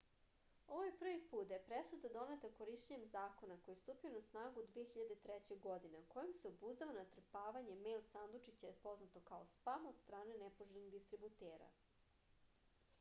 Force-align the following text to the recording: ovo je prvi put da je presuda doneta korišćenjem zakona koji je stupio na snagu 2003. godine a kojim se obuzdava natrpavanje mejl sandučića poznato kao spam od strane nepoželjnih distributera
ovo 0.73 0.83
je 0.85 0.93
prvi 1.01 1.17
put 1.33 1.49
da 1.49 1.57
je 1.57 1.65
presuda 1.65 2.09
doneta 2.15 2.49
korišćenjem 2.59 3.03
zakona 3.11 3.57
koji 3.65 3.75
je 3.75 3.81
stupio 3.81 4.13
na 4.13 4.21
snagu 4.29 4.63
2003. 4.77 5.59
godine 5.67 5.99
a 6.01 6.07
kojim 6.15 6.33
se 6.39 6.49
obuzdava 6.55 6.95
natrpavanje 6.97 7.77
mejl 7.85 8.01
sandučića 8.15 8.73
poznato 8.87 9.23
kao 9.31 9.45
spam 9.53 9.87
od 9.93 10.03
strane 10.07 10.41
nepoželjnih 10.47 10.91
distributera 10.99 11.69